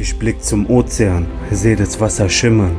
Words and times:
Ich 0.00 0.16
blick 0.16 0.40
zum 0.44 0.70
Ozean, 0.70 1.26
seh 1.50 1.74
das 1.74 2.00
Wasser 2.00 2.28
schimmern. 2.28 2.76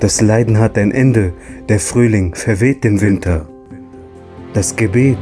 Das 0.00 0.22
Leiden 0.22 0.58
hat 0.58 0.78
ein 0.78 0.90
Ende, 0.90 1.34
der 1.68 1.78
Frühling 1.78 2.34
verweht 2.34 2.82
den 2.82 3.02
Winter. 3.02 3.46
Das 4.54 4.74
Gebet 4.74 5.18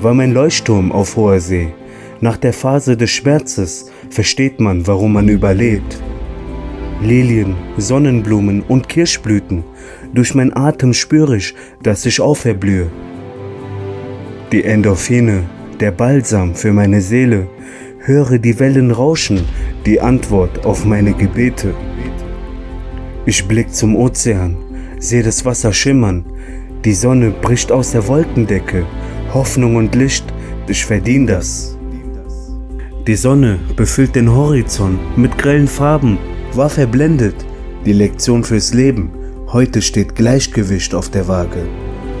war 0.00 0.14
mein 0.14 0.32
Leuchtturm 0.32 0.92
auf 0.92 1.16
hoher 1.16 1.40
See. 1.40 1.74
Nach 2.22 2.38
der 2.38 2.54
Phase 2.54 2.96
des 2.96 3.10
Schmerzes 3.10 3.90
versteht 4.08 4.60
man, 4.60 4.86
warum 4.86 5.12
man 5.12 5.28
überlebt. 5.28 6.00
Lilien, 7.02 7.54
Sonnenblumen 7.76 8.62
und 8.62 8.88
Kirschblüten, 8.88 9.62
durch 10.14 10.34
mein 10.34 10.56
Atem 10.56 10.94
spüre 10.94 11.36
ich, 11.36 11.54
dass 11.82 12.06
ich 12.06 12.18
auferblühe. 12.18 12.90
Die 14.52 14.64
Endorphine, 14.64 15.42
der 15.80 15.90
Balsam 15.90 16.54
für 16.54 16.72
meine 16.72 17.02
Seele, 17.02 17.46
höre 17.98 18.38
die 18.38 18.58
Wellen 18.58 18.90
rauschen, 18.90 19.44
die 19.86 20.00
Antwort 20.00 20.64
auf 20.64 20.84
meine 20.84 21.12
Gebete. 21.12 21.74
Ich 23.26 23.46
blick 23.46 23.74
zum 23.74 23.96
Ozean, 23.96 24.56
sehe 24.98 25.22
das 25.22 25.44
Wasser 25.44 25.72
schimmern, 25.72 26.24
die 26.84 26.94
Sonne 26.94 27.30
bricht 27.30 27.70
aus 27.72 27.92
der 27.92 28.06
Wolkendecke, 28.08 28.84
Hoffnung 29.32 29.76
und 29.76 29.94
Licht, 29.94 30.24
ich 30.68 30.84
verdien 30.84 31.26
das. 31.26 31.76
Die 33.06 33.16
Sonne 33.16 33.58
befüllt 33.76 34.14
den 34.16 34.34
Horizont 34.34 34.98
mit 35.18 35.36
grellen 35.36 35.68
Farben, 35.68 36.18
war 36.54 36.70
verblendet, 36.70 37.36
die 37.84 37.92
Lektion 37.92 38.42
fürs 38.44 38.72
Leben, 38.72 39.10
heute 39.48 39.82
steht 39.82 40.14
Gleichgewicht 40.14 40.94
auf 40.94 41.10
der 41.10 41.28
Waage. 41.28 41.66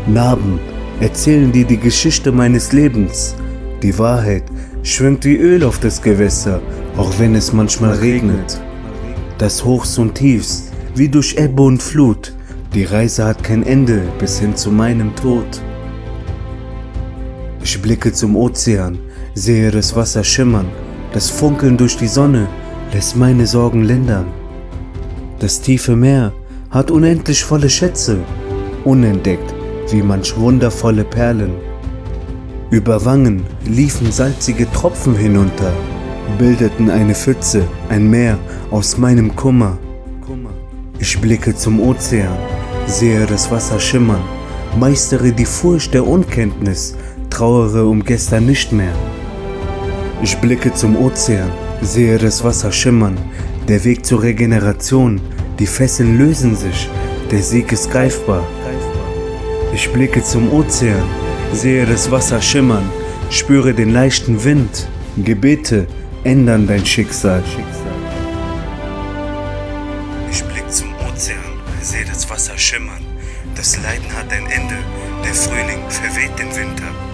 Narben 0.06 0.58
erzählen 1.00 1.50
dir 1.50 1.64
die 1.64 1.78
Geschichte 1.78 2.30
meines 2.32 2.72
Lebens, 2.72 3.34
die 3.82 3.98
Wahrheit 3.98 4.44
schwimmt 4.82 5.24
wie 5.24 5.36
Öl 5.36 5.64
auf 5.64 5.78
das 5.78 6.02
Gewässer, 6.02 6.60
auch 6.96 7.18
wenn 7.18 7.34
es 7.34 7.52
manchmal 7.52 7.94
regnet. 7.94 8.60
Das 9.38 9.64
Hochs 9.64 9.98
und 9.98 10.14
Tiefs, 10.14 10.70
wie 10.94 11.08
durch 11.08 11.36
Ebbe 11.36 11.62
und 11.62 11.82
Flut, 11.82 12.32
die 12.72 12.84
Reise 12.84 13.24
hat 13.24 13.42
kein 13.42 13.62
Ende 13.64 14.02
bis 14.18 14.38
hin 14.38 14.56
zu 14.56 14.70
meinem 14.70 15.14
Tod. 15.16 15.46
Ich 17.62 17.80
blicke 17.80 18.12
zum 18.12 18.36
Ozean, 18.36 18.98
sehe 19.34 19.70
das 19.70 19.94
Wasser 19.96 20.22
schimmern, 20.22 20.66
das 21.12 21.30
Funkeln 21.30 21.76
durch 21.76 21.96
die 21.96 22.08
Sonne 22.08 22.46
lässt 22.92 23.16
meine 23.16 23.46
Sorgen 23.46 23.82
lindern. 23.82 24.26
Das 25.40 25.60
tiefe 25.60 25.96
Meer 25.96 26.32
hat 26.70 26.90
unendlich 26.90 27.42
volle 27.44 27.70
Schätze, 27.70 28.18
unentdeckt 28.84 29.54
wie 29.90 30.02
manch 30.02 30.36
wundervolle 30.36 31.04
Perlen. 31.04 31.52
Über 32.70 33.04
Wangen 33.04 33.44
liefen 33.64 34.10
salzige 34.10 34.70
Tropfen 34.72 35.14
hinunter, 35.14 35.72
bildeten 36.38 36.90
eine 36.90 37.14
Pfütze, 37.14 37.66
ein 37.88 38.08
Meer 38.08 38.38
aus 38.70 38.98
meinem 38.98 39.34
Kummer. 39.34 39.78
Ich 40.98 41.20
blicke 41.20 41.54
zum 41.54 41.80
Ozean, 41.80 42.36
sehe 42.86 43.26
das 43.26 43.50
Wasser 43.50 43.78
schimmern, 43.78 44.22
meistere 44.78 45.32
die 45.32 45.44
Furcht 45.44 45.94
der 45.94 46.06
Unkenntnis, 46.06 46.96
trauere 47.30 47.86
um 47.86 48.04
gestern 48.04 48.46
nicht 48.46 48.72
mehr. 48.72 48.94
Ich 50.22 50.36
blicke 50.38 50.72
zum 50.72 50.96
Ozean, 50.96 51.50
sehe 51.82 52.18
das 52.18 52.42
Wasser 52.42 52.72
schimmern, 52.72 53.18
der 53.68 53.84
Weg 53.84 54.06
zur 54.06 54.22
Regeneration, 54.22 55.20
die 55.58 55.66
Fesseln 55.66 56.18
lösen 56.18 56.56
sich, 56.56 56.88
der 57.30 57.42
Sieg 57.42 57.72
ist 57.72 57.90
greifbar. 57.90 58.46
Ich 59.74 59.92
blicke 59.92 60.22
zum 60.22 60.52
Ozean, 60.52 61.02
sehe 61.52 61.84
das 61.84 62.10
Wasser 62.10 62.40
schimmern, 62.40 62.88
spüre 63.30 63.74
den 63.74 63.92
leichten 63.92 64.44
Wind. 64.44 64.88
Gebete 65.16 65.86
ändern 66.24 66.66
dein 66.66 66.84
Schicksal. 66.84 67.42
Ich 70.30 70.42
blick 70.44 70.70
zum 70.70 70.92
Ozean, 71.06 71.38
sehe 71.80 72.04
das 72.04 72.28
Wasser 72.28 72.56
schimmern. 72.58 73.04
Das 73.54 73.76
Leiden 73.82 74.10
hat 74.16 74.32
ein 74.32 74.46
Ende, 74.46 74.76
der 75.24 75.34
Frühling 75.34 75.88
verweht 75.88 76.38
den 76.38 76.54
Winter. 76.56 77.13